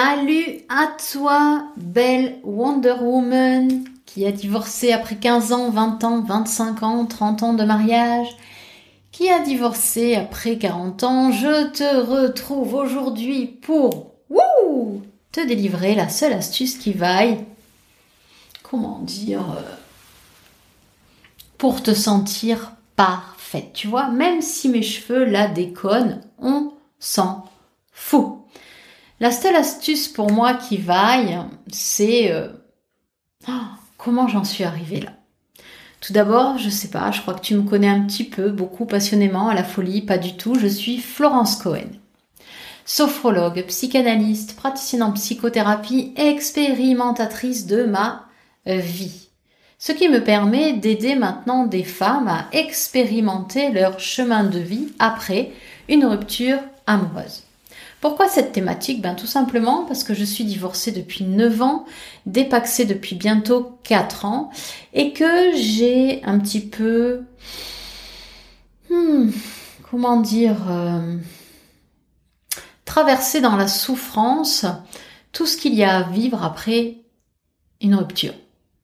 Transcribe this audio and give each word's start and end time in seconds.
Salut 0.00 0.60
à 0.68 0.92
toi, 1.10 1.64
belle 1.76 2.38
Wonder 2.44 2.94
Woman, 3.00 3.82
qui 4.06 4.24
a 4.26 4.30
divorcé 4.30 4.92
après 4.92 5.16
15 5.16 5.52
ans, 5.52 5.70
20 5.70 6.04
ans, 6.04 6.20
25 6.20 6.82
ans, 6.84 7.04
30 7.04 7.42
ans 7.42 7.52
de 7.52 7.64
mariage, 7.64 8.28
qui 9.10 9.28
a 9.28 9.40
divorcé 9.40 10.14
après 10.14 10.56
40 10.56 11.02
ans. 11.02 11.32
Je 11.32 11.72
te 11.72 11.96
retrouve 11.96 12.74
aujourd'hui 12.74 13.46
pour 13.46 14.12
te 15.32 15.44
délivrer 15.44 15.96
la 15.96 16.08
seule 16.08 16.34
astuce 16.34 16.78
qui 16.78 16.92
vaille. 16.92 17.44
Comment 18.62 19.00
dire 19.00 19.40
euh, 19.40 19.74
Pour 21.56 21.82
te 21.82 21.92
sentir 21.92 22.70
parfaite. 22.94 23.72
Tu 23.74 23.88
vois, 23.88 24.10
même 24.10 24.42
si 24.42 24.68
mes 24.68 24.82
cheveux 24.82 25.24
la 25.24 25.48
déconnent, 25.48 26.20
on 26.38 26.70
s'en 27.00 27.46
fout. 27.90 28.37
La 29.20 29.32
seule 29.32 29.56
astuce 29.56 30.06
pour 30.06 30.30
moi 30.30 30.54
qui 30.54 30.76
vaille, 30.76 31.40
c'est 31.72 32.30
euh, 32.30 32.48
oh, 33.48 33.52
comment 33.96 34.28
j'en 34.28 34.44
suis 34.44 34.62
arrivée 34.62 35.00
là. 35.00 35.12
Tout 36.00 36.12
d'abord, 36.12 36.58
je 36.58 36.70
sais 36.70 36.88
pas, 36.88 37.10
je 37.10 37.20
crois 37.20 37.34
que 37.34 37.40
tu 37.40 37.56
me 37.56 37.68
connais 37.68 37.88
un 37.88 38.02
petit 38.02 38.22
peu, 38.22 38.50
beaucoup 38.50 38.86
passionnément, 38.86 39.48
à 39.48 39.54
la 39.54 39.64
folie, 39.64 40.02
pas 40.02 40.18
du 40.18 40.36
tout. 40.36 40.54
Je 40.54 40.68
suis 40.68 40.98
Florence 40.98 41.56
Cohen. 41.56 41.90
Sophrologue, 42.84 43.64
psychanalyste, 43.66 44.54
praticienne 44.54 45.02
en 45.02 45.12
psychothérapie, 45.12 46.14
expérimentatrice 46.16 47.66
de 47.66 47.82
ma 47.82 48.28
vie. 48.64 49.28
Ce 49.78 49.90
qui 49.90 50.08
me 50.08 50.22
permet 50.22 50.74
d'aider 50.74 51.16
maintenant 51.16 51.66
des 51.66 51.84
femmes 51.84 52.28
à 52.28 52.46
expérimenter 52.52 53.70
leur 53.70 53.98
chemin 53.98 54.44
de 54.44 54.60
vie 54.60 54.92
après 55.00 55.52
une 55.88 56.04
rupture 56.04 56.60
amoureuse. 56.86 57.47
Pourquoi 58.00 58.28
cette 58.28 58.52
thématique? 58.52 59.02
Ben 59.02 59.14
tout 59.14 59.26
simplement 59.26 59.84
parce 59.84 60.04
que 60.04 60.14
je 60.14 60.24
suis 60.24 60.44
divorcée 60.44 60.92
depuis 60.92 61.24
9 61.24 61.62
ans, 61.62 61.84
dépaxée 62.26 62.84
depuis 62.84 63.16
bientôt 63.16 63.78
4 63.82 64.24
ans 64.24 64.50
et 64.92 65.12
que 65.12 65.56
j'ai 65.56 66.22
un 66.24 66.38
petit 66.38 66.60
peu 66.60 67.22
hmm, 68.90 69.30
comment 69.90 70.20
dire 70.20 70.70
euh, 70.70 71.16
traversé 72.84 73.40
dans 73.40 73.56
la 73.56 73.66
souffrance 73.66 74.64
tout 75.32 75.46
ce 75.46 75.56
qu'il 75.56 75.74
y 75.74 75.82
a 75.82 75.98
à 75.98 76.02
vivre 76.04 76.44
après 76.44 76.98
une 77.80 77.96
rupture, 77.96 78.34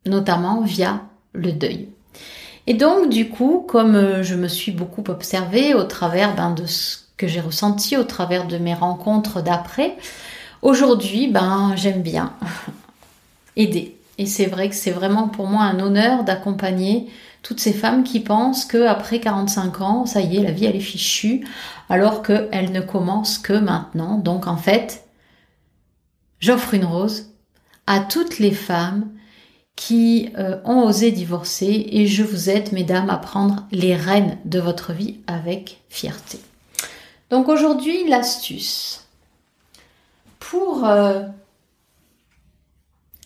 notamment 0.07 0.63
via 0.63 1.03
le 1.33 1.53
deuil. 1.53 1.89
Et 2.67 2.75
donc, 2.75 3.11
du 3.11 3.29
coup, 3.29 3.65
comme 3.69 4.23
je 4.23 4.35
me 4.35 4.49
suis 4.49 4.73
beaucoup 4.73 5.05
observée 5.09 5.75
au 5.75 5.85
travers 5.85 6.35
ben, 6.35 6.51
de 6.53 6.65
ce 6.67 7.04
que 7.17 7.27
j'ai 7.27 7.41
ressenti 7.41 7.97
au 7.97 8.05
travers 8.05 8.47
de 8.47 8.59
mes 8.59 8.75
rencontres 8.75 9.43
d'après. 9.43 9.97
Aujourd'hui, 10.63 11.29
ben, 11.29 11.75
j'aime 11.77 12.03
bien 12.03 12.33
aider. 13.57 13.97
Et 14.19 14.27
c'est 14.27 14.47
vrai 14.47 14.69
que 14.69 14.75
c'est 14.75 14.91
vraiment 14.91 15.29
pour 15.29 15.47
moi 15.47 15.63
un 15.63 15.81
honneur 15.81 16.25
d'accompagner 16.25 17.09
toutes 17.43 17.61
ces 17.61 17.73
femmes 17.73 18.05
qui 18.05 18.21
pensent 18.21 18.65
que 18.65 18.87
après 18.87 19.21
45 19.21 19.81
ans, 19.81 20.07
ça 20.07 20.21
y 20.21 20.37
est, 20.37 20.43
la 20.43 20.53
vie 20.53 20.65
elle 20.65 20.77
est 20.77 20.81
fichue, 20.81 21.47
alors 21.89 22.23
qu'elle 22.23 22.73
ne 22.73 22.81
commence 22.81 23.39
que 23.39 23.53
maintenant. 23.53 24.19
Donc 24.19 24.47
en 24.47 24.57
fait, 24.57 25.05
j'offre 26.41 26.75
une 26.75 26.85
rose 26.85 27.31
à 27.87 28.01
toutes 28.01 28.39
les 28.39 28.53
femmes 28.53 29.11
qui 29.77 30.31
euh, 30.39 30.59
ont 30.65 30.85
osé 30.85 31.11
divorcer 31.11 31.87
et 31.91 32.07
je 32.07 32.23
vous 32.23 32.49
aide, 32.49 32.73
mesdames, 32.73 33.11
à 33.11 33.19
prendre 33.19 33.67
les 33.73 33.97
rênes 33.97 34.39
de 34.45 34.61
votre 34.61 34.93
vie 34.93 35.19
avec 35.27 35.83
fierté. 35.89 36.39
Donc 37.31 37.49
aujourd'hui, 37.49 38.07
l'astuce 38.09 39.05
pour 40.39 40.85
euh, 40.85 41.23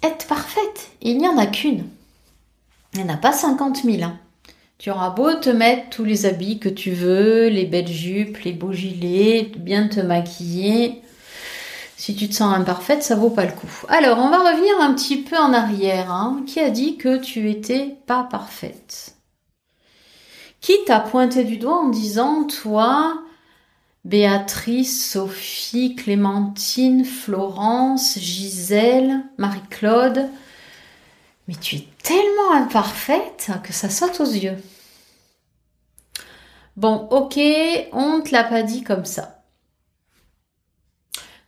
être 0.03 0.27
parfaite, 0.27 0.91
il 1.03 1.19
n'y 1.19 1.29
en 1.29 1.37
a 1.37 1.47
qu'une. 1.47 1.89
Il 2.95 3.01
n'y 3.01 3.11
en 3.11 3.15
a 3.15 3.17
pas 3.17 3.33
50 3.33 3.83
000. 3.83 4.03
Hein. 4.03 4.19
Tu 4.79 4.91
auras 4.91 5.11
beau 5.11 5.35
te 5.35 5.51
mettre 5.51 5.91
tous 5.91 6.05
les 6.05 6.25
habits 6.25 6.61
que 6.61 6.69
tu 6.69 6.93
veux, 6.93 7.49
les 7.49 7.67
belles 7.67 7.89
jupes, 7.89 8.39
les 8.45 8.53
beaux 8.53 8.73
gilets, 8.73 9.51
bien 9.57 9.89
te 9.89 10.01
maquiller. 10.01 11.03
Si 11.97 12.15
tu 12.15 12.29
te 12.29 12.35
sens 12.35 12.55
imparfaite, 12.55 13.03
ça 13.03 13.17
vaut 13.17 13.31
pas 13.31 13.45
le 13.45 13.51
coup. 13.51 13.67
Alors, 13.89 14.19
on 14.19 14.31
va 14.31 14.53
revenir 14.53 14.81
un 14.81 14.95
petit 14.95 15.17
peu 15.17 15.37
en 15.37 15.53
arrière. 15.53 16.13
Hein. 16.13 16.45
Qui 16.47 16.61
a 16.61 16.71
dit 16.71 16.97
que 16.97 17.19
tu 17.19 17.51
étais 17.51 17.97
pas 18.07 18.23
parfaite? 18.23 19.17
Qui 20.61 20.75
t'a 20.87 21.01
pointé 21.01 21.43
du 21.43 21.57
doigt 21.57 21.79
en 21.79 21.89
disant, 21.89 22.45
toi, 22.45 23.21
Béatrice, 24.09 25.11
Sophie, 25.11 25.95
Clémentine, 25.95 27.05
Florence, 27.05 28.19
Gisèle, 28.19 29.23
Marie-Claude. 29.37 30.31
Mais 31.47 31.55
tu 31.55 31.77
es 31.77 31.89
tellement 32.03 32.53
imparfaite 32.55 33.51
que 33.63 33.75
ça 33.75 33.91
saute 33.91 34.19
aux 34.21 34.33
yeux. 34.33 34.57
Bon, 36.79 37.07
ok, 37.11 37.39
on 37.93 38.23
te 38.23 38.33
l'a 38.33 38.45
pas 38.45 38.63
dit 38.63 38.83
comme 38.83 39.05
ça. 39.05 39.43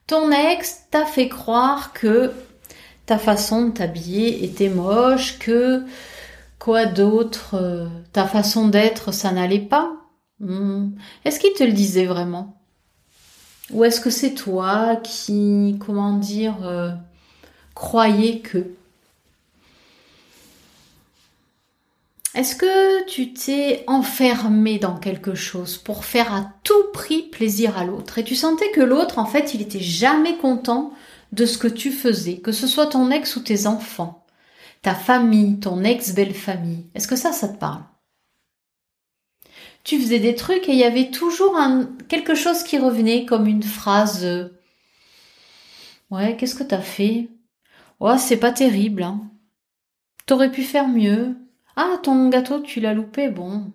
Ton 0.07 0.31
ex 0.31 0.83
t'a 0.91 1.07
fait 1.07 1.31
croire 1.31 1.95
que 1.95 2.35
ta 3.07 3.17
façon 3.17 3.69
de 3.69 3.71
t'habiller 3.71 4.45
était 4.45 4.69
moche, 4.69 5.39
que 5.39 5.83
quoi 6.59 6.85
d'autre, 6.85 7.55
euh, 7.55 7.89
ta 8.13 8.27
façon 8.27 8.69
d'être, 8.69 9.13
ça 9.13 9.33
n'allait 9.33 9.61
pas? 9.61 10.00
Hmm. 10.41 10.91
Est-ce 11.25 11.39
qu'il 11.39 11.53
te 11.53 11.65
le 11.65 11.73
disait 11.73 12.07
vraiment? 12.07 12.57
Ou 13.73 13.85
est-ce 13.85 14.01
que 14.01 14.11
c'est 14.11 14.35
toi 14.35 14.97
qui, 14.97 15.77
comment 15.79 16.17
dire, 16.19 16.57
euh, 16.67 16.91
croyais 17.75 18.41
que? 18.41 18.75
Est-ce 22.35 22.55
que 22.55 23.07
tu 23.07 23.33
t'es 23.33 23.85
enfermé 23.87 24.79
dans 24.79 24.97
quelque 24.97 25.35
chose 25.35 25.79
pour 25.79 26.05
faire 26.05 26.33
à 26.33 26.53
tout 26.63 26.93
prix 26.93 27.23
plaisir 27.23 27.77
à 27.77 27.85
l'autre? 27.85 28.19
Et 28.19 28.25
tu 28.25 28.37
sentais 28.37 28.71
que 28.71 28.81
l'autre, 28.81 29.19
en 29.19 29.27
fait, 29.27 29.53
il 29.55 29.63
était 29.63 29.81
jamais 29.81 30.37
content 30.37 30.93
de 31.33 31.45
ce 31.45 31.59
que 31.59 31.69
tu 31.69 31.91
faisais, 31.91 32.39
que 32.39 32.53
ce 32.53 32.67
soit 32.67 32.87
ton 32.87 33.11
ex 33.11 33.37
ou 33.37 33.41
tes 33.41 33.67
enfants, 33.67 34.25
ta 34.83 34.95
famille, 34.95 35.61
ton 35.61 35.83
ex-belle-famille? 35.85 36.87
Est-ce 36.95 37.09
que 37.09 37.17
ça, 37.17 37.33
ça 37.33 37.49
te 37.49 37.59
parle? 37.59 37.83
Tu 39.85 40.01
faisais 40.01 40.19
des 40.19 40.35
trucs 40.35 40.69
et 40.69 40.73
il 40.73 40.79
y 40.79 40.85
avait 40.85 41.11
toujours 41.11 41.57
quelque 42.09 42.35
chose 42.35 42.63
qui 42.63 42.79
revenait 42.79 43.25
comme 43.25 43.47
une 43.47 43.63
phrase. 43.63 44.25
Euh, 44.25 44.49
ouais, 46.11 46.37
qu'est-ce 46.37 46.55
que 46.55 46.63
t'as 46.65 46.81
fait? 46.81 47.29
Oh, 48.01 48.17
c'est 48.19 48.39
pas 48.39 48.53
terrible. 48.53 49.03
Hein. 49.03 49.31
T'aurais 50.27 50.51
pu 50.53 50.63
faire 50.63 50.89
mieux. 50.89 51.37
Ah, 51.77 51.99
ton 52.03 52.29
gâteau, 52.29 52.61
tu 52.61 52.81
l'as 52.81 52.95
loupé, 52.95 53.29
bon. 53.29 53.73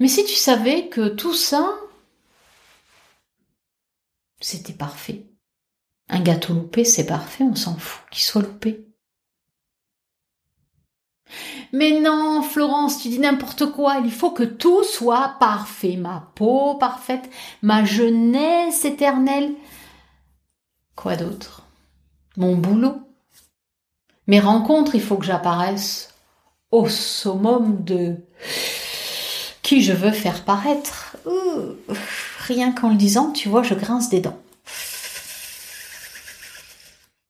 Mais 0.00 0.08
si 0.08 0.24
tu 0.24 0.34
savais 0.34 0.88
que 0.88 1.08
tout 1.08 1.34
ça, 1.34 1.78
c'était 4.40 4.72
parfait. 4.72 5.26
Un 6.08 6.20
gâteau 6.20 6.54
loupé, 6.54 6.84
c'est 6.84 7.06
parfait, 7.06 7.44
on 7.44 7.54
s'en 7.54 7.76
fout 7.76 8.02
qu'il 8.10 8.22
soit 8.24 8.42
loupé. 8.42 8.91
Mais 11.72 12.00
non, 12.00 12.42
Florence, 12.42 13.00
tu 13.00 13.08
dis 13.08 13.18
n'importe 13.18 13.66
quoi. 13.72 13.98
Il 14.04 14.12
faut 14.12 14.30
que 14.30 14.42
tout 14.42 14.84
soit 14.84 15.36
parfait. 15.40 15.96
Ma 15.96 16.30
peau 16.34 16.74
parfaite, 16.74 17.28
ma 17.62 17.84
jeunesse 17.84 18.84
éternelle. 18.84 19.54
Quoi 20.96 21.16
d'autre? 21.16 21.62
Mon 22.36 22.56
boulot. 22.56 22.96
Mes 24.26 24.40
rencontres, 24.40 24.94
il 24.94 25.02
faut 25.02 25.16
que 25.16 25.24
j'apparaisse 25.24 26.14
au 26.70 26.88
summum 26.88 27.82
de 27.84 28.16
qui 29.62 29.82
je 29.82 29.92
veux 29.92 30.12
faire 30.12 30.44
paraître. 30.44 31.16
rien 32.38 32.72
qu'en 32.72 32.90
le 32.90 32.96
disant, 32.96 33.30
tu 33.30 33.48
vois, 33.48 33.62
je 33.62 33.74
grince 33.74 34.08
des 34.08 34.20
dents. 34.20 34.38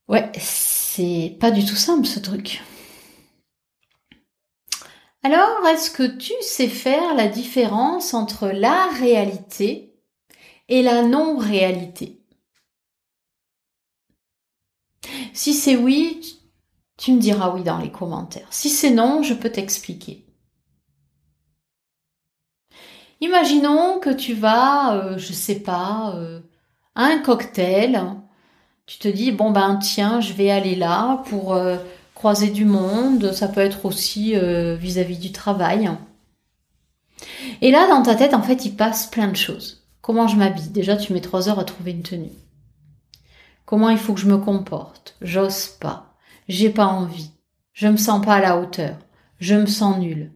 Ouais, 0.07 0.31
c'est 0.37 1.35
pas 1.39 1.51
du 1.51 1.65
tout 1.65 1.75
simple 1.75 2.05
ce 2.05 2.19
truc. 2.19 2.61
Alors, 5.23 5.65
est-ce 5.67 5.89
que 5.89 6.03
tu 6.03 6.33
sais 6.41 6.67
faire 6.67 7.13
la 7.15 7.27
différence 7.27 8.13
entre 8.13 8.47
la 8.49 8.87
réalité 8.99 9.95
et 10.67 10.81
la 10.83 11.01
non-réalité? 11.03 12.21
Si 15.33 15.53
c'est 15.53 15.77
oui, 15.77 16.41
tu 16.97 17.13
me 17.13 17.19
diras 17.19 17.51
oui 17.53 17.63
dans 17.63 17.77
les 17.79 17.91
commentaires. 17.91 18.47
Si 18.51 18.69
c'est 18.69 18.91
non, 18.91 19.23
je 19.23 19.33
peux 19.33 19.49
t'expliquer. 19.49 20.25
Imaginons 23.21 23.99
que 23.99 24.09
tu 24.09 24.33
vas, 24.33 24.95
euh, 24.95 25.17
je 25.17 25.31
sais 25.33 25.61
pas, 25.61 26.13
euh, 26.15 26.41
à 26.95 27.05
un 27.05 27.19
cocktail. 27.19 28.03
Tu 28.85 28.99
te 28.99 29.07
dis 29.07 29.31
bon 29.31 29.51
ben 29.51 29.77
tiens, 29.77 30.19
je 30.19 30.33
vais 30.33 30.51
aller 30.51 30.75
là 30.75 31.23
pour 31.29 31.53
euh, 31.53 31.77
croiser 32.23 32.51
du 32.51 32.63
monde, 32.63 33.33
ça 33.33 33.49
peut 33.49 33.59
être 33.59 33.83
aussi 33.83 34.37
euh, 34.37 34.77
vis-à-vis 34.77 35.17
du 35.17 35.33
travail. 35.33 35.91
Et 37.59 37.69
là, 37.69 37.85
dans 37.89 38.01
ta 38.01 38.15
tête, 38.15 38.33
en 38.33 38.41
fait, 38.41 38.63
il 38.63 38.77
passe 38.77 39.07
plein 39.07 39.27
de 39.27 39.35
choses. 39.35 39.85
Comment 39.99 40.29
je 40.29 40.37
m'habille? 40.37 40.69
Déjà, 40.69 40.95
tu 40.95 41.11
mets 41.11 41.19
trois 41.19 41.49
heures 41.49 41.59
à 41.59 41.65
trouver 41.65 41.91
une 41.91 42.01
tenue. 42.01 42.31
Comment 43.65 43.89
il 43.89 43.97
faut 43.97 44.13
que 44.13 44.21
je 44.21 44.29
me 44.29 44.37
comporte? 44.37 45.17
J'ose 45.19 45.67
pas. 45.81 46.15
J'ai 46.47 46.69
pas 46.69 46.85
envie. 46.85 47.31
Je 47.73 47.89
me 47.89 47.97
sens 47.97 48.25
pas 48.25 48.35
à 48.35 48.39
la 48.39 48.57
hauteur. 48.57 48.95
Je 49.41 49.55
me 49.55 49.65
sens 49.65 49.97
nulle. 49.97 50.31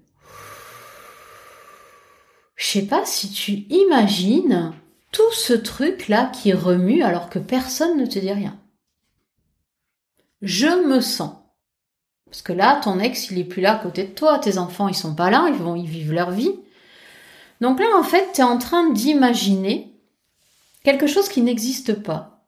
Je 2.57 2.65
sais 2.65 2.85
pas 2.85 3.05
si 3.05 3.31
tu 3.31 3.65
imagines 3.69 4.73
tout 5.13 5.31
ce 5.31 5.53
truc 5.53 6.09
là 6.09 6.25
qui 6.33 6.51
remue 6.51 7.01
alors 7.01 7.29
que 7.29 7.39
personne 7.39 7.97
ne 7.97 8.05
te 8.05 8.19
dit 8.19 8.33
rien. 8.33 8.59
Je 10.41 10.85
me 10.85 10.99
sens. 10.99 11.36
Parce 12.29 12.41
que 12.41 12.53
là, 12.53 12.79
ton 12.83 12.99
ex, 12.99 13.29
il 13.31 13.39
est 13.39 13.43
plus 13.43 13.61
là 13.61 13.73
à 13.73 13.79
côté 13.79 14.03
de 14.03 14.11
toi, 14.11 14.39
tes 14.39 14.57
enfants, 14.57 14.87
ils 14.87 14.95
sont 14.95 15.15
pas 15.15 15.29
là, 15.29 15.45
ils 15.49 15.55
vont, 15.55 15.75
ils 15.75 15.87
vivent 15.87 16.13
leur 16.13 16.31
vie. 16.31 16.51
Donc 17.61 17.79
là, 17.79 17.87
en 17.97 18.03
fait, 18.03 18.31
tu 18.33 18.41
es 18.41 18.43
en 18.43 18.57
train 18.57 18.89
d'imaginer 18.89 19.91
quelque 20.83 21.07
chose 21.07 21.29
qui 21.29 21.41
n'existe 21.41 21.93
pas. 21.93 22.45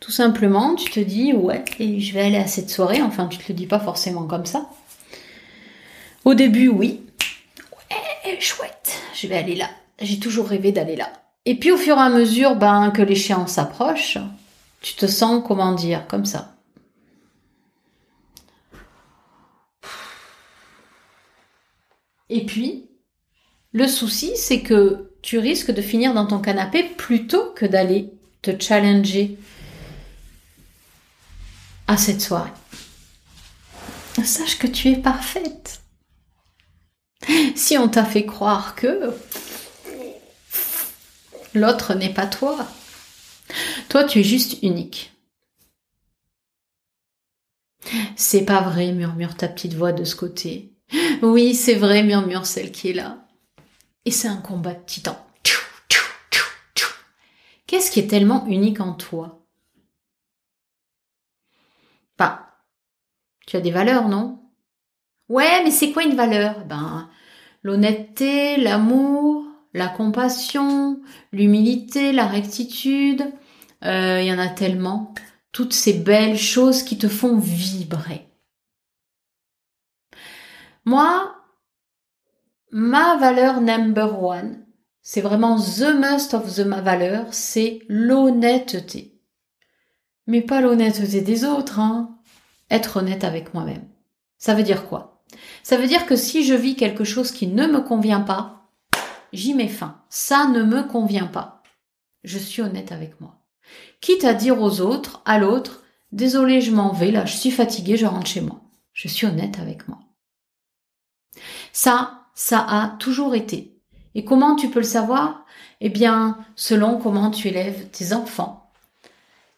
Tout 0.00 0.10
simplement, 0.10 0.74
tu 0.74 0.90
te 0.90 1.00
dis, 1.00 1.32
ouais, 1.34 1.64
et 1.78 2.00
je 2.00 2.14
vais 2.14 2.22
aller 2.22 2.38
à 2.38 2.46
cette 2.46 2.70
soirée, 2.70 3.02
enfin, 3.02 3.26
tu 3.26 3.38
te 3.38 3.44
le 3.48 3.54
dis 3.54 3.66
pas 3.66 3.78
forcément 3.78 4.24
comme 4.24 4.46
ça. 4.46 4.68
Au 6.24 6.34
début, 6.34 6.68
oui. 6.68 7.02
Ouais, 7.72 8.40
chouette, 8.40 8.98
je 9.14 9.26
vais 9.26 9.36
aller 9.36 9.54
là. 9.54 9.68
J'ai 10.00 10.18
toujours 10.18 10.48
rêvé 10.48 10.72
d'aller 10.72 10.96
là. 10.96 11.10
Et 11.44 11.54
puis 11.54 11.70
au 11.70 11.76
fur 11.76 11.96
et 11.96 12.00
à 12.00 12.08
mesure 12.08 12.56
ben, 12.56 12.90
que 12.90 13.02
l'échéance 13.02 13.52
s'approche, 13.52 14.18
tu 14.80 14.94
te 14.94 15.06
sens, 15.06 15.42
comment 15.46 15.72
dire, 15.72 16.06
comme 16.06 16.24
ça. 16.24 16.54
Et 22.30 22.46
puis, 22.46 22.88
le 23.72 23.86
souci, 23.86 24.32
c'est 24.36 24.62
que 24.62 25.10
tu 25.20 25.38
risques 25.38 25.72
de 25.72 25.82
finir 25.82 26.14
dans 26.14 26.26
ton 26.26 26.38
canapé 26.38 26.84
plutôt 26.84 27.52
que 27.52 27.66
d'aller 27.66 28.12
te 28.40 28.58
challenger 28.58 29.36
à 31.86 31.96
cette 31.96 32.20
soirée. 32.20 32.52
Sache 34.24 34.58
que 34.58 34.66
tu 34.66 34.88
es 34.88 34.96
parfaite. 34.96 35.82
Si 37.54 37.76
on 37.76 37.88
t'a 37.88 38.04
fait 38.04 38.24
croire 38.24 38.74
que 38.74 39.12
l'autre 41.52 41.94
n'est 41.94 42.14
pas 42.14 42.26
toi, 42.26 42.66
toi 43.88 44.04
tu 44.04 44.20
es 44.20 44.24
juste 44.24 44.62
unique. 44.62 45.12
C'est 48.16 48.44
pas 48.44 48.60
vrai, 48.60 48.92
murmure 48.92 49.36
ta 49.36 49.48
petite 49.48 49.74
voix 49.74 49.92
de 49.92 50.04
ce 50.04 50.14
côté. 50.14 50.69
Oui, 51.22 51.54
c'est 51.54 51.74
vrai, 51.74 52.02
murmure 52.02 52.46
celle 52.46 52.72
qui 52.72 52.90
est 52.90 52.94
là. 52.94 53.18
Et 54.04 54.10
c'est 54.10 54.28
un 54.28 54.38
combat 54.38 54.74
de 54.74 54.84
titans. 54.84 55.18
Qu'est-ce 57.66 57.90
qui 57.90 58.00
est 58.00 58.08
tellement 58.08 58.46
unique 58.46 58.80
en 58.80 58.94
toi? 58.94 59.46
Bah, 62.18 62.58
tu 63.46 63.56
as 63.56 63.60
des 63.60 63.70
valeurs, 63.70 64.08
non? 64.08 64.40
Ouais, 65.28 65.62
mais 65.62 65.70
c'est 65.70 65.92
quoi 65.92 66.02
une 66.02 66.16
valeur? 66.16 66.64
Ben, 66.64 67.08
l'honnêteté, 67.62 68.56
l'amour, 68.56 69.44
la 69.74 69.88
compassion, 69.88 71.00
l'humilité, 71.32 72.12
la 72.12 72.26
rectitude. 72.26 73.32
Il 73.82 73.88
euh, 73.88 74.22
y 74.22 74.32
en 74.32 74.38
a 74.38 74.48
tellement. 74.48 75.14
Toutes 75.52 75.72
ces 75.72 75.92
belles 75.92 76.38
choses 76.38 76.82
qui 76.82 76.98
te 76.98 77.08
font 77.08 77.38
vibrer. 77.38 78.29
Moi, 80.84 81.34
ma 82.70 83.16
valeur 83.16 83.60
number 83.60 84.22
one, 84.22 84.64
c'est 85.02 85.20
vraiment 85.20 85.56
the 85.56 85.94
must 85.94 86.34
of 86.34 86.54
the 86.54 86.60
ma 86.60 86.80
valeur, 86.80 87.26
c'est 87.32 87.80
l'honnêteté. 87.88 89.20
Mais 90.26 90.40
pas 90.40 90.60
l'honnêteté 90.60 91.20
des 91.20 91.44
autres, 91.44 91.78
hein. 91.78 92.16
Être 92.70 92.98
honnête 92.98 93.24
avec 93.24 93.52
moi-même. 93.52 93.88
Ça 94.38 94.54
veut 94.54 94.62
dire 94.62 94.88
quoi? 94.88 95.22
Ça 95.62 95.76
veut 95.76 95.86
dire 95.86 96.06
que 96.06 96.16
si 96.16 96.44
je 96.44 96.54
vis 96.54 96.76
quelque 96.76 97.04
chose 97.04 97.32
qui 97.32 97.46
ne 97.46 97.66
me 97.66 97.80
convient 97.80 98.20
pas, 98.20 98.68
j'y 99.32 99.54
mets 99.54 99.68
fin. 99.68 100.00
Ça 100.08 100.46
ne 100.46 100.62
me 100.62 100.82
convient 100.82 101.26
pas. 101.26 101.62
Je 102.24 102.38
suis 102.38 102.62
honnête 102.62 102.92
avec 102.92 103.20
moi. 103.20 103.36
Quitte 104.00 104.24
à 104.24 104.34
dire 104.34 104.60
aux 104.60 104.80
autres, 104.80 105.22
à 105.24 105.38
l'autre, 105.38 105.82
désolé, 106.12 106.60
je 106.60 106.72
m'en 106.72 106.92
vais, 106.92 107.10
là, 107.10 107.26
je 107.26 107.36
suis 107.36 107.50
fatiguée, 107.50 107.96
je 107.96 108.06
rentre 108.06 108.26
chez 108.26 108.40
moi. 108.40 108.60
Je 108.92 109.08
suis 109.08 109.26
honnête 109.26 109.58
avec 109.58 109.88
moi. 109.88 109.98
Ça, 111.72 112.24
ça 112.34 112.64
a 112.68 112.96
toujours 112.98 113.34
été. 113.34 113.76
Et 114.14 114.24
comment 114.24 114.56
tu 114.56 114.70
peux 114.70 114.80
le 114.80 114.84
savoir? 114.84 115.44
Eh 115.80 115.88
bien, 115.88 116.38
selon 116.56 116.98
comment 116.98 117.30
tu 117.30 117.48
élèves 117.48 117.88
tes 117.90 118.12
enfants. 118.12 118.70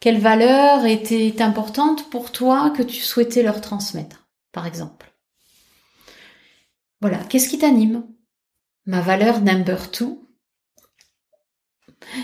Quelle 0.01 0.19
valeur 0.19 0.85
était 0.85 1.41
importante 1.43 2.11
pour 2.11 2.33
toi 2.33 2.71
que 2.71 2.83
tu 2.83 3.01
souhaitais 3.01 3.43
leur 3.43 3.61
transmettre, 3.61 4.27
par 4.51 4.67
exemple? 4.67 5.13
Voilà, 7.01 7.19
qu'est-ce 7.19 7.49
qui 7.49 7.59
t'anime? 7.59 8.05
Ma 8.87 9.01
valeur 9.01 9.41
number 9.41 9.91
two, 9.91 10.29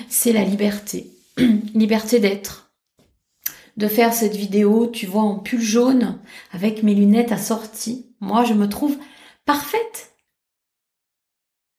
c'est 0.09 0.33
la 0.33 0.45
liberté. 0.45 1.11
liberté 1.75 2.19
d'être. 2.19 2.73
De 3.77 3.87
faire 3.87 4.13
cette 4.13 4.35
vidéo, 4.35 4.89
tu 4.89 5.07
vois, 5.07 5.23
en 5.23 5.39
pull 5.39 5.61
jaune, 5.61 6.19
avec 6.51 6.83
mes 6.83 6.95
lunettes 6.95 7.31
assorties. 7.31 8.13
Moi, 8.21 8.45
je 8.45 8.55
me 8.55 8.69
trouve 8.69 8.99
parfaite. 9.49 10.15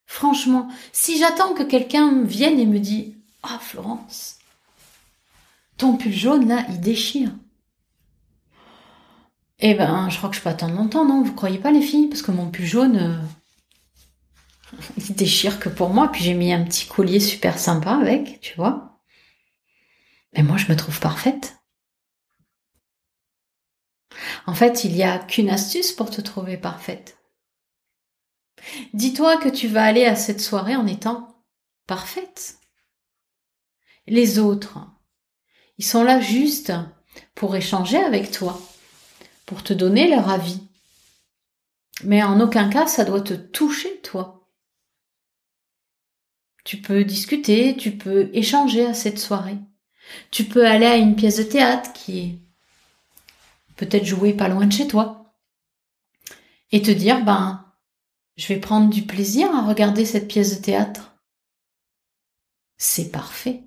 Franchement, 0.08 0.70
si 0.92 1.20
j'attends 1.20 1.54
que 1.54 1.62
quelqu'un 1.62 2.24
vienne 2.24 2.60
et 2.60 2.66
me 2.66 2.80
dit 2.80 3.16
Ah 3.44 3.60
Florence, 3.62 4.40
ton 5.78 5.96
pull 5.96 6.12
jaune 6.12 6.48
là, 6.48 6.66
il 6.70 6.82
déchire. 6.82 7.30
Eh 9.60 9.76
ben, 9.76 10.10
je 10.10 10.18
crois 10.18 10.32
que 10.32 10.36
je 10.36 10.42
peux 10.42 10.50
attendre 10.50 10.74
longtemps, 10.74 11.06
non? 11.06 11.22
Vous 11.22 11.36
croyez 11.36 11.60
pas 11.60 11.70
les 11.70 11.84
filles? 11.84 12.08
Parce 12.08 12.24
que 12.24 12.32
mon 12.32 12.50
pull 12.50 12.66
jaune, 12.66 12.98
euh, 12.98 14.78
il 14.98 15.14
déchire 15.14 15.60
que 15.60 15.70
pour 15.70 15.90
moi. 15.90 16.08
Puis 16.12 16.24
j'ai 16.24 16.34
mis 16.34 16.52
un 16.52 16.64
petit 16.64 16.88
collier 16.88 17.20
super 17.20 17.60
sympa 17.60 17.92
avec, 17.92 18.42
tu 18.42 18.56
vois. 18.56 19.00
Mais 20.34 20.42
moi, 20.42 20.58
je 20.58 20.72
me 20.72 20.76
trouve 20.76 21.00
parfaite. 21.00 21.60
En 24.48 24.56
fait, 24.56 24.86
il 24.86 24.94
n'y 24.94 25.04
a 25.04 25.20
qu'une 25.20 25.52
astuce 25.52 25.92
pour 25.92 26.10
te 26.10 26.22
trouver 26.22 26.58
parfaite. 26.58 27.19
Dis-toi 28.94 29.38
que 29.38 29.50
tu 29.50 29.68
vas 29.68 29.84
aller 29.84 30.06
à 30.06 30.16
cette 30.16 30.42
soirée 30.42 30.76
en 30.76 30.88
étant 30.88 31.44
parfaite. 31.88 32.58
Les 34.08 34.40
autres, 34.40 34.80
ils 35.78 35.86
sont 35.86 36.04
là 36.04 36.20
juste 36.20 36.74
pour 37.36 37.56
échanger 37.56 37.98
avec 37.98 38.32
toi, 38.32 38.60
pour 39.46 39.64
te 39.64 39.74
donner 39.74 40.08
leur 40.08 40.30
avis. 40.30 40.62
Mais 42.04 42.24
en 42.24 42.40
aucun 42.40 42.70
cas 42.70 42.88
ça 42.88 43.06
doit 43.06 43.22
te 43.22 43.34
toucher, 43.34 44.00
toi. 44.02 44.48
Tu 46.64 46.78
peux 46.78 47.04
discuter, 47.04 47.76
tu 47.76 47.98
peux 47.98 48.30
échanger 48.34 48.86
à 48.86 48.94
cette 48.94 49.20
soirée. 49.20 49.58
Tu 50.32 50.44
peux 50.44 50.66
aller 50.66 50.86
à 50.86 50.98
une 50.98 51.16
pièce 51.16 51.38
de 51.38 51.44
théâtre 51.44 51.94
qui 51.94 52.20
est 52.20 52.40
peut-être 53.76 54.06
jouée 54.06 54.34
pas 54.34 54.50
loin 54.50 54.66
de 54.66 54.74
chez 54.74 54.88
toi. 54.88 55.34
Et 56.72 56.82
te 56.82 56.92
dire, 56.92 57.24
ben, 57.24 57.66
je 58.40 58.48
vais 58.48 58.60
prendre 58.62 58.90
du 58.90 59.02
plaisir 59.02 59.54
à 59.54 59.68
regarder 59.68 60.06
cette 60.06 60.30
pièce 60.30 60.56
de 60.56 60.64
théâtre. 60.64 61.14
C'est 62.78 63.12
parfait. 63.12 63.66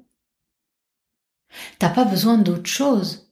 T'as 1.79 1.91
pas 1.91 2.07
besoin 2.07 2.39
d'autre 2.39 2.71
chose. 2.71 3.31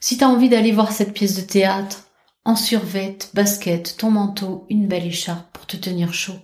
Si 0.00 0.16
t'as 0.16 0.28
envie 0.28 0.48
d'aller 0.48 0.70
voir 0.70 0.92
cette 0.92 1.12
pièce 1.12 1.34
de 1.34 1.40
théâtre, 1.40 2.06
en 2.44 2.54
survette, 2.54 3.32
basket, 3.34 3.96
ton 3.96 4.12
manteau, 4.12 4.64
une 4.70 4.86
belle 4.86 5.06
écharpe 5.06 5.50
pour 5.52 5.66
te 5.66 5.76
tenir 5.76 6.14
chaud, 6.14 6.38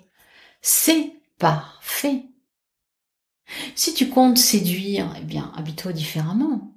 c'est 0.61 1.12
parfait. 1.38 2.25
Si 3.76 3.95
tu 3.95 4.09
comptes 4.09 4.38
séduire, 4.38 5.14
eh 5.21 5.25
bien, 5.25 5.52
habille-toi 5.57 5.92
différemment. 5.92 6.75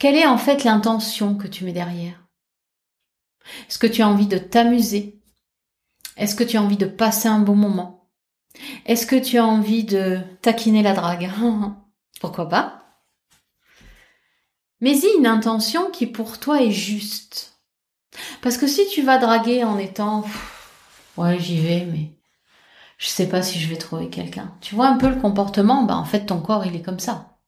Quelle 0.00 0.16
est 0.16 0.26
en 0.26 0.38
fait 0.38 0.64
l'intention 0.64 1.36
que 1.36 1.46
tu 1.46 1.64
mets 1.64 1.72
derrière? 1.72 2.23
Est-ce 3.68 3.78
que 3.78 3.86
tu 3.86 4.02
as 4.02 4.08
envie 4.08 4.26
de 4.26 4.38
t'amuser? 4.38 5.20
Est-ce 6.16 6.34
que 6.34 6.44
tu 6.44 6.56
as 6.56 6.62
envie 6.62 6.76
de 6.76 6.86
passer 6.86 7.28
un 7.28 7.40
bon 7.40 7.56
moment? 7.56 8.08
Est-ce 8.86 9.06
que 9.06 9.16
tu 9.16 9.38
as 9.38 9.44
envie 9.44 9.84
de 9.84 10.20
taquiner 10.42 10.82
la 10.82 10.92
drague? 10.92 11.30
Pourquoi 12.20 12.48
pas? 12.48 12.84
Mais 14.80 14.96
y 14.98 15.16
une 15.18 15.26
intention 15.26 15.90
qui 15.90 16.06
pour 16.06 16.38
toi 16.38 16.62
est 16.62 16.70
juste. 16.70 17.58
Parce 18.42 18.58
que 18.58 18.66
si 18.66 18.86
tu 18.88 19.02
vas 19.02 19.18
draguer 19.18 19.64
en 19.64 19.78
étant 19.78 20.24
ouais 21.16 21.38
j'y 21.38 21.58
vais 21.58 21.86
mais 21.86 22.10
je 22.98 23.08
sais 23.08 23.28
pas 23.28 23.42
si 23.42 23.58
je 23.58 23.68
vais 23.68 23.76
trouver 23.76 24.08
quelqu'un. 24.08 24.54
Tu 24.60 24.74
vois 24.74 24.88
un 24.88 24.98
peu 24.98 25.08
le 25.08 25.20
comportement, 25.20 25.82
bah 25.82 25.96
en 25.96 26.04
fait 26.04 26.26
ton 26.26 26.38
corps 26.40 26.66
il 26.66 26.76
est 26.76 26.82
comme 26.82 27.00
ça. 27.00 27.38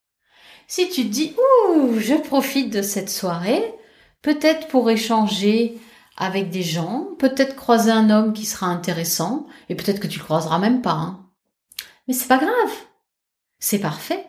Si 0.66 0.88
tu 0.88 1.04
te 1.04 1.08
dis 1.08 1.36
ouh 1.68 1.98
je 2.00 2.14
profite 2.14 2.72
de 2.72 2.82
cette 2.82 3.10
soirée, 3.10 3.62
peut-être 4.22 4.68
pour 4.68 4.90
échanger 4.90 5.78
avec 6.16 6.50
des 6.50 6.62
gens, 6.62 7.08
peut-être 7.18 7.56
croiser 7.56 7.90
un 7.90 8.10
homme 8.10 8.32
qui 8.32 8.46
sera 8.46 8.66
intéressant, 8.66 9.46
et 9.68 9.74
peut-être 9.74 10.00
que 10.00 10.06
tu 10.06 10.18
le 10.18 10.24
croiseras 10.24 10.58
même 10.58 10.82
pas. 10.82 10.92
Hein. 10.92 11.26
Mais 12.08 12.14
c'est 12.14 12.28
pas 12.28 12.38
grave. 12.38 12.72
C'est 13.58 13.78
parfait. 13.78 14.26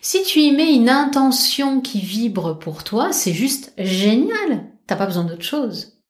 Si 0.00 0.22
tu 0.24 0.40
y 0.40 0.52
mets 0.52 0.74
une 0.74 0.88
intention 0.88 1.80
qui 1.80 2.00
vibre 2.00 2.58
pour 2.58 2.84
toi, 2.84 3.12
c'est 3.12 3.32
juste 3.32 3.72
génial. 3.78 4.66
T'as 4.86 4.96
pas 4.96 5.06
besoin 5.06 5.24
d'autre 5.24 5.44
chose. 5.44 6.00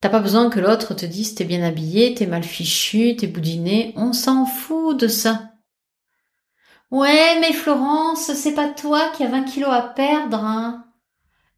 T'as 0.00 0.08
pas 0.10 0.20
besoin 0.20 0.50
que 0.50 0.60
l'autre 0.60 0.92
te 0.94 1.06
dise 1.06 1.34
t'es 1.34 1.44
bien 1.44 1.62
habillé, 1.62 2.14
t'es 2.14 2.26
mal 2.26 2.42
fichu, 2.42 3.16
t'es 3.16 3.26
boudiné. 3.26 3.94
On 3.96 4.12
s'en 4.12 4.44
fout 4.44 4.98
de 5.00 5.08
ça. 5.08 5.52
Ouais, 6.90 7.40
mais 7.40 7.52
Florence, 7.52 8.32
c'est 8.34 8.54
pas 8.54 8.68
toi 8.68 9.08
qui 9.16 9.24
as 9.24 9.28
20 9.28 9.44
kilos 9.44 9.70
à 9.70 9.82
perdre, 9.82 10.44
hein. 10.44 10.83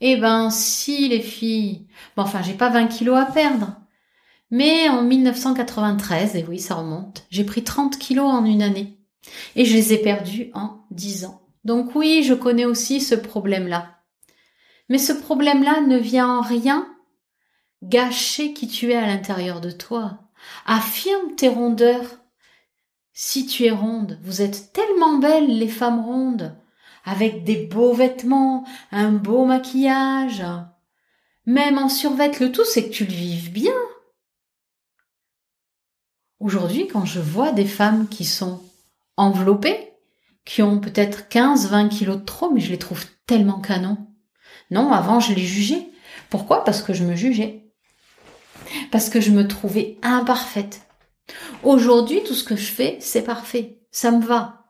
Eh 0.00 0.16
ben, 0.16 0.50
si, 0.50 1.08
les 1.08 1.22
filles. 1.22 1.86
Bon, 2.16 2.22
enfin, 2.22 2.42
j'ai 2.42 2.54
pas 2.54 2.68
20 2.68 2.86
kilos 2.88 3.16
à 3.16 3.26
perdre. 3.26 3.76
Mais 4.50 4.88
en 4.88 5.02
1993, 5.02 6.36
et 6.36 6.44
oui, 6.48 6.60
ça 6.60 6.76
remonte, 6.76 7.26
j'ai 7.30 7.44
pris 7.44 7.64
30 7.64 7.98
kilos 7.98 8.30
en 8.30 8.44
une 8.44 8.62
année. 8.62 8.98
Et 9.56 9.64
je 9.64 9.74
les 9.74 9.92
ai 9.92 9.98
perdus 9.98 10.50
en 10.54 10.84
10 10.92 11.24
ans. 11.24 11.42
Donc 11.64 11.96
oui, 11.96 12.22
je 12.22 12.34
connais 12.34 12.64
aussi 12.64 13.00
ce 13.00 13.16
problème-là. 13.16 13.96
Mais 14.88 14.98
ce 14.98 15.12
problème-là 15.12 15.80
ne 15.80 15.98
vient 15.98 16.28
en 16.28 16.42
rien 16.42 16.86
gâcher 17.82 18.52
qui 18.52 18.68
tu 18.68 18.92
es 18.92 18.96
à 18.96 19.06
l'intérieur 19.06 19.60
de 19.60 19.70
toi. 19.70 20.20
Affirme 20.64 21.34
tes 21.36 21.48
rondeurs. 21.48 22.20
Si 23.12 23.46
tu 23.46 23.64
es 23.64 23.70
ronde, 23.70 24.18
vous 24.22 24.42
êtes 24.42 24.72
tellement 24.72 25.18
belles 25.18 25.58
les 25.58 25.68
femmes 25.68 26.04
rondes, 26.04 26.54
avec 27.06 27.44
des 27.44 27.64
beaux 27.64 27.94
vêtements, 27.94 28.66
un 28.90 29.12
beau 29.12 29.46
maquillage. 29.46 30.44
Même 31.46 31.78
en 31.78 31.88
survêt, 31.88 32.32
le 32.40 32.52
tout 32.52 32.64
c'est 32.64 32.88
que 32.88 32.92
tu 32.92 33.04
le 33.04 33.12
vives 33.12 33.52
bien. 33.52 33.72
Aujourd'hui, 36.40 36.88
quand 36.88 37.06
je 37.06 37.20
vois 37.20 37.52
des 37.52 37.64
femmes 37.64 38.08
qui 38.08 38.24
sont 38.24 38.60
enveloppées, 39.16 39.92
qui 40.44 40.62
ont 40.62 40.80
peut-être 40.80 41.28
15-20 41.30 41.88
kilos 41.88 42.18
de 42.18 42.24
trop, 42.24 42.50
mais 42.50 42.60
je 42.60 42.70
les 42.70 42.78
trouve 42.78 43.04
tellement 43.26 43.60
canons. 43.60 43.98
Non, 44.70 44.92
avant 44.92 45.20
je 45.20 45.32
les 45.32 45.46
jugeais. 45.46 45.88
Pourquoi? 46.28 46.64
Parce 46.64 46.82
que 46.82 46.92
je 46.92 47.04
me 47.04 47.14
jugeais. 47.14 47.72
Parce 48.90 49.08
que 49.08 49.20
je 49.20 49.30
me 49.30 49.46
trouvais 49.46 49.96
imparfaite. 50.02 50.82
Aujourd'hui, 51.62 52.22
tout 52.24 52.34
ce 52.34 52.44
que 52.44 52.56
je 52.56 52.70
fais, 52.70 52.98
c'est 53.00 53.22
parfait. 53.22 53.80
Ça 53.92 54.10
me 54.10 54.24
va. 54.24 54.64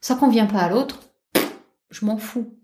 Ça 0.00 0.14
convient 0.14 0.46
pas 0.46 0.60
à 0.60 0.68
l'autre, 0.68 1.00
je 1.92 2.04
m'en 2.04 2.16
fous. 2.16 2.58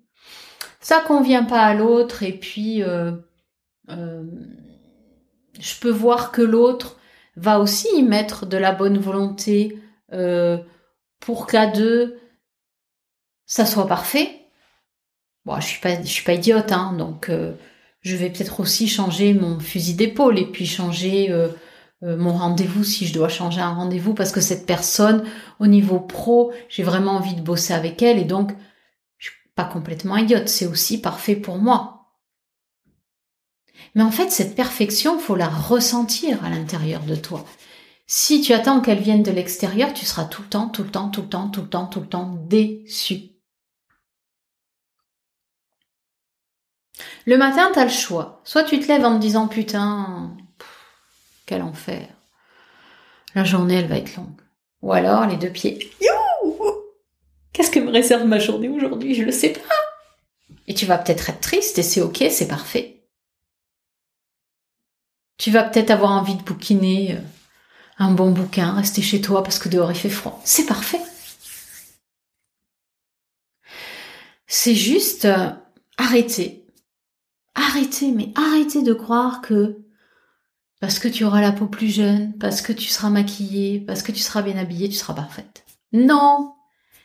Ça 0.80 1.00
convient 1.00 1.44
pas 1.44 1.62
à 1.62 1.74
l'autre 1.74 2.22
et 2.22 2.32
puis 2.32 2.82
euh, 2.82 3.12
euh, 3.90 4.24
je 5.60 5.78
peux 5.80 5.90
voir 5.90 6.32
que 6.32 6.42
l'autre 6.42 6.98
va 7.36 7.60
aussi 7.60 7.88
y 7.96 8.02
mettre 8.02 8.46
de 8.46 8.56
la 8.56 8.72
bonne 8.72 8.98
volonté 8.98 9.78
euh, 10.12 10.58
pour 11.20 11.46
qu'à 11.46 11.66
deux, 11.66 12.18
ça 13.44 13.66
soit 13.66 13.86
parfait. 13.86 14.46
Bon, 15.44 15.60
je 15.60 15.66
suis 15.66 15.80
pas, 15.80 16.00
je 16.00 16.08
suis 16.08 16.24
pas 16.24 16.34
idiote, 16.34 16.72
hein, 16.72 16.94
donc 16.96 17.30
je 18.00 18.16
vais 18.16 18.30
peut-être 18.30 18.60
aussi 18.60 18.88
changer 18.88 19.34
mon 19.34 19.60
fusil 19.60 19.94
d'épaule 19.94 20.38
et 20.38 20.46
puis 20.46 20.66
changer 20.66 21.34
mon 22.02 22.32
rendez-vous 22.32 22.84
si 22.84 23.06
je 23.06 23.14
dois 23.14 23.28
changer 23.28 23.60
un 23.60 23.72
rendez-vous 23.72 24.14
parce 24.14 24.30
que 24.30 24.42
cette 24.42 24.66
personne, 24.66 25.24
au 25.58 25.66
niveau 25.66 26.00
pro, 26.00 26.52
j'ai 26.68 26.82
vraiment 26.82 27.12
envie 27.12 27.34
de 27.34 27.40
bosser 27.40 27.72
avec 27.72 28.02
elle 28.02 28.18
et 28.18 28.24
donc 28.24 28.52
complètement 29.64 30.16
idiote. 30.16 30.48
C'est 30.48 30.66
aussi 30.66 31.00
parfait 31.00 31.36
pour 31.36 31.58
moi. 31.58 31.98
Mais 33.94 34.02
en 34.02 34.10
fait, 34.10 34.30
cette 34.30 34.54
perfection, 34.54 35.18
faut 35.18 35.36
la 35.36 35.48
ressentir 35.48 36.44
à 36.44 36.50
l'intérieur 36.50 37.02
de 37.02 37.16
toi. 37.16 37.44
Si 38.06 38.40
tu 38.40 38.52
attends 38.52 38.80
qu'elle 38.80 39.00
vienne 39.00 39.22
de 39.22 39.30
l'extérieur, 39.30 39.92
tu 39.92 40.06
seras 40.06 40.24
tout 40.24 40.42
le 40.42 40.48
temps, 40.48 40.68
tout 40.68 40.82
le 40.82 40.90
temps, 40.90 41.10
tout 41.10 41.22
le 41.22 41.28
temps, 41.28 41.48
tout 41.48 41.62
le 41.62 41.68
temps, 41.68 41.86
tout 41.86 42.00
le 42.00 42.08
temps 42.08 42.34
déçu. 42.48 43.38
Le 47.26 47.36
matin, 47.36 47.70
tu 47.72 47.78
as 47.78 47.84
le 47.84 47.90
choix. 47.90 48.40
Soit 48.44 48.64
tu 48.64 48.80
te 48.80 48.88
lèves 48.88 49.04
en 49.04 49.16
te 49.16 49.20
disant 49.20 49.48
putain, 49.48 50.34
quel 51.44 51.62
enfer. 51.62 52.08
La 53.34 53.44
journée, 53.44 53.74
elle 53.74 53.88
va 53.88 53.98
être 53.98 54.16
longue. 54.16 54.40
Ou 54.80 54.92
alors 54.92 55.26
les 55.26 55.36
deux 55.36 55.50
pieds. 55.50 55.90
Qu'est-ce 57.58 57.72
que 57.72 57.80
me 57.80 57.90
réserve 57.90 58.24
ma 58.24 58.38
journée 58.38 58.68
aujourd'hui? 58.68 59.16
Je 59.16 59.24
le 59.24 59.32
sais 59.32 59.52
pas. 59.52 59.74
Et 60.68 60.74
tu 60.74 60.86
vas 60.86 60.96
peut-être 60.96 61.28
être 61.28 61.40
triste 61.40 61.76
et 61.76 61.82
c'est 61.82 62.00
ok, 62.00 62.22
c'est 62.30 62.46
parfait. 62.46 63.02
Tu 65.38 65.50
vas 65.50 65.64
peut-être 65.64 65.90
avoir 65.90 66.12
envie 66.12 66.36
de 66.36 66.42
bouquiner 66.44 67.16
euh, 67.16 67.20
un 67.98 68.12
bon 68.12 68.30
bouquin, 68.30 68.74
rester 68.74 69.02
chez 69.02 69.20
toi 69.20 69.42
parce 69.42 69.58
que 69.58 69.68
dehors 69.68 69.90
il 69.90 69.98
fait 69.98 70.08
froid. 70.08 70.40
C'est 70.44 70.66
parfait. 70.66 71.00
C'est 74.46 74.76
juste 74.76 75.24
euh, 75.24 75.50
arrêter. 75.96 76.64
Mais 78.14 78.32
arrêter 78.36 78.82
de 78.82 78.92
croire 78.92 79.42
que 79.42 79.80
parce 80.80 81.00
que 81.00 81.08
tu 81.08 81.24
auras 81.24 81.40
la 81.40 81.50
peau 81.50 81.66
plus 81.66 81.92
jeune, 81.92 82.38
parce 82.38 82.62
que 82.62 82.72
tu 82.72 82.86
seras 82.86 83.10
maquillée, 83.10 83.80
parce 83.80 84.04
que 84.04 84.12
tu 84.12 84.20
seras 84.20 84.42
bien 84.42 84.56
habillée, 84.58 84.88
tu 84.88 84.94
seras 84.94 85.14
parfaite. 85.14 85.64
Non, 85.92 86.54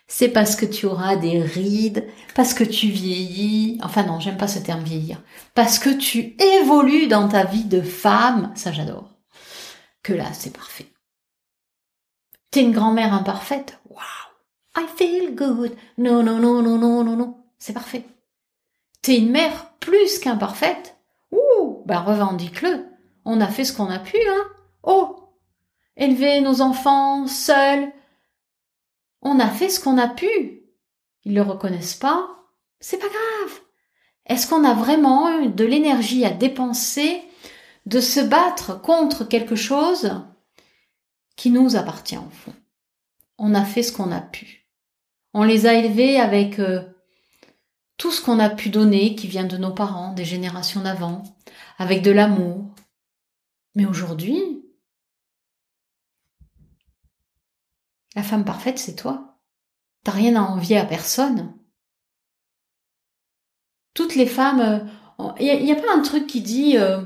c'est 0.07 0.29
parce 0.29 0.55
que 0.55 0.65
tu 0.65 0.85
auras 0.85 1.15
des 1.15 1.41
rides, 1.41 2.07
parce 2.35 2.53
que 2.53 2.63
tu 2.63 2.87
vieillis, 2.87 3.79
enfin 3.83 4.03
non, 4.03 4.19
j'aime 4.19 4.37
pas 4.37 4.47
ce 4.47 4.59
terme 4.59 4.83
vieillir, 4.83 5.21
parce 5.55 5.79
que 5.79 5.89
tu 5.89 6.35
évolues 6.61 7.07
dans 7.07 7.27
ta 7.27 7.45
vie 7.45 7.63
de 7.63 7.81
femme, 7.81 8.51
ça 8.55 8.71
j'adore, 8.71 9.09
que 10.03 10.13
là 10.13 10.31
c'est 10.33 10.53
parfait. 10.53 10.87
T'es 12.51 12.61
une 12.61 12.73
grand-mère 12.73 13.13
imparfaite, 13.13 13.79
wow, 13.89 13.97
I 14.77 14.85
feel 14.97 15.35
good, 15.35 15.75
non, 15.97 16.21
non, 16.21 16.39
non, 16.39 16.61
non, 16.61 16.77
non, 16.77 17.03
non, 17.03 17.15
non, 17.15 17.37
c'est 17.57 17.73
parfait. 17.73 18.05
T'es 19.01 19.17
une 19.17 19.31
mère 19.31 19.71
plus 19.79 20.19
qu'imparfaite, 20.19 20.97
ouh, 21.31 21.81
bah 21.85 22.01
revendique-le, 22.01 22.85
on 23.25 23.41
a 23.41 23.47
fait 23.47 23.63
ce 23.63 23.73
qu'on 23.73 23.89
a 23.89 23.99
pu, 23.99 24.17
hein, 24.29 24.43
oh, 24.83 25.15
élever 25.95 26.41
nos 26.41 26.61
enfants 26.61 27.25
seuls, 27.27 27.91
on 29.23 29.39
a 29.39 29.49
fait 29.49 29.69
ce 29.69 29.79
qu'on 29.79 29.97
a 29.97 30.07
pu. 30.07 30.63
Ils 31.25 31.33
le 31.33 31.41
reconnaissent 31.41 31.95
pas. 31.95 32.27
C'est 32.79 32.99
pas 32.99 33.07
grave. 33.07 33.59
Est-ce 34.25 34.47
qu'on 34.47 34.63
a 34.63 34.73
vraiment 34.73 35.41
eu 35.41 35.49
de 35.49 35.65
l'énergie 35.65 36.25
à 36.25 36.29
dépenser 36.29 37.21
de 37.85 37.99
se 37.99 38.19
battre 38.19 38.81
contre 38.81 39.23
quelque 39.23 39.55
chose 39.55 40.21
qui 41.35 41.49
nous 41.49 41.75
appartient 41.75 42.17
au 42.17 42.29
fond? 42.29 42.53
On 43.37 43.55
a 43.55 43.65
fait 43.65 43.83
ce 43.83 43.91
qu'on 43.91 44.11
a 44.11 44.21
pu. 44.21 44.69
On 45.33 45.43
les 45.43 45.65
a 45.65 45.73
élevés 45.73 46.19
avec 46.19 46.59
euh, 46.59 46.81
tout 47.97 48.11
ce 48.11 48.21
qu'on 48.21 48.39
a 48.39 48.49
pu 48.49 48.69
donner 48.69 49.15
qui 49.15 49.27
vient 49.27 49.45
de 49.45 49.57
nos 49.57 49.73
parents, 49.73 50.13
des 50.13 50.25
générations 50.25 50.81
d'avant, 50.81 51.23
avec 51.77 52.01
de 52.01 52.11
l'amour. 52.11 52.75
Mais 53.75 53.85
aujourd'hui, 53.85 54.52
La 58.15 58.23
femme 58.23 58.45
parfaite, 58.45 58.79
c'est 58.79 58.95
toi. 58.95 59.39
T'as 60.03 60.11
rien 60.11 60.35
à 60.35 60.41
envier 60.41 60.77
à 60.77 60.85
personne. 60.85 61.53
Toutes 63.93 64.15
les 64.15 64.25
femmes, 64.25 64.89
il 65.39 65.49
euh, 65.49 65.59
n'y 65.61 65.71
a, 65.71 65.75
pas 65.75 65.95
un 65.95 66.01
truc 66.01 66.27
qui 66.27 66.41
dit 66.41 66.77
euh, 66.77 67.01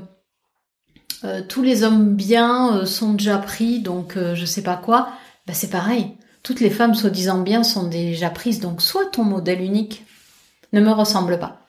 euh, 1.24 1.42
tous 1.46 1.62
les 1.62 1.82
hommes 1.82 2.14
bien 2.14 2.86
sont 2.86 3.14
déjà 3.14 3.38
pris, 3.38 3.80
donc 3.80 4.16
je 4.16 4.44
sais 4.44 4.62
pas 4.62 4.76
quoi. 4.76 5.12
Bah 5.46 5.54
c'est 5.54 5.70
pareil. 5.70 6.16
Toutes 6.42 6.60
les 6.60 6.70
femmes 6.70 6.94
soi-disant 6.94 7.40
bien 7.42 7.62
sont 7.62 7.88
déjà 7.88 8.30
prises, 8.30 8.60
donc 8.60 8.80
soit 8.80 9.06
ton 9.06 9.24
modèle 9.24 9.60
unique 9.60 10.06
ne 10.72 10.80
me 10.80 10.92
ressemble 10.92 11.38
pas. 11.38 11.68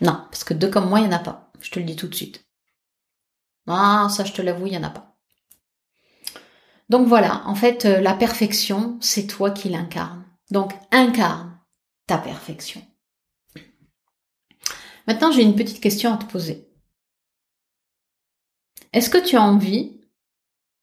Non, 0.00 0.24
parce 0.30 0.44
que 0.44 0.54
deux 0.54 0.68
comme 0.68 0.88
moi, 0.88 1.00
il 1.00 1.08
n'y 1.08 1.14
en 1.14 1.16
a 1.16 1.20
pas. 1.20 1.50
Je 1.60 1.70
te 1.70 1.78
le 1.78 1.84
dis 1.84 1.96
tout 1.96 2.08
de 2.08 2.14
suite. 2.14 2.44
Ah, 3.66 4.08
ça 4.10 4.24
je 4.24 4.32
te 4.32 4.42
l'avoue, 4.42 4.66
il 4.66 4.70
n'y 4.70 4.78
en 4.78 4.84
a 4.84 4.90
pas. 4.90 5.09
Donc 6.90 7.06
voilà, 7.06 7.42
en 7.46 7.54
fait, 7.54 7.84
euh, 7.84 8.00
la 8.00 8.14
perfection, 8.14 8.98
c'est 9.00 9.28
toi 9.28 9.52
qui 9.52 9.68
l'incarne. 9.68 10.24
Donc 10.50 10.72
incarne 10.90 11.58
ta 12.06 12.18
perfection. 12.18 12.82
Maintenant, 15.06 15.30
j'ai 15.30 15.42
une 15.42 15.54
petite 15.54 15.80
question 15.80 16.12
à 16.12 16.16
te 16.16 16.24
poser. 16.24 16.68
Est-ce 18.92 19.08
que 19.08 19.24
tu 19.24 19.36
as 19.36 19.42
envie 19.42 20.00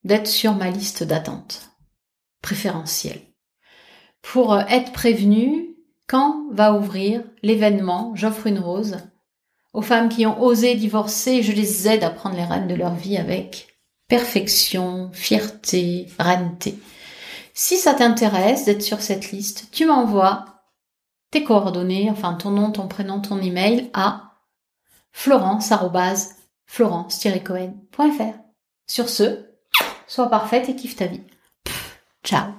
d'être 0.05 0.27
sur 0.27 0.55
ma 0.55 0.71
liste 0.71 1.03
d'attente 1.03 1.71
préférentielle 2.41 3.21
pour 4.21 4.53
euh, 4.53 4.63
être 4.69 4.93
prévenu 4.93 5.75
quand 6.07 6.47
va 6.51 6.73
ouvrir 6.73 7.21
l'événement 7.43 8.15
J'offre 8.15 8.47
une 8.47 8.59
rose 8.59 8.97
aux 9.73 9.81
femmes 9.81 10.07
qui 10.07 10.25
ont 10.25 10.41
osé 10.41 10.75
divorcer, 10.75 11.43
je 11.43 11.51
les 11.51 11.87
aide 11.87 12.03
à 12.03 12.09
prendre 12.09 12.37
les 12.37 12.45
rênes 12.45 12.67
de 12.67 12.75
leur 12.75 12.95
vie 12.95 13.17
avec 13.17 13.76
perfection, 14.07 15.11
fierté, 15.13 16.07
raineté. 16.17 16.79
Si 17.53 17.77
ça 17.77 17.93
t'intéresse 17.93 18.65
d'être 18.65 18.83
sur 18.83 19.01
cette 19.01 19.31
liste, 19.31 19.69
tu 19.71 19.85
m'envoies 19.85 20.45
tes 21.31 21.43
coordonnées, 21.43 22.09
enfin 22.09 22.33
ton 22.35 22.51
nom, 22.51 22.71
ton 22.71 22.87
prénom, 22.87 23.19
ton 23.19 23.41
email 23.41 23.89
à 23.93 24.33
florence 25.11 25.73
florence-cohen.fr. 26.67 28.33
Sur 28.87 29.09
ce, 29.09 29.45
sois 30.07 30.29
parfaite 30.29 30.69
et 30.69 30.75
kiffe 30.75 30.95
ta 30.95 31.07
vie. 31.07 31.23
Ciao 32.23 32.56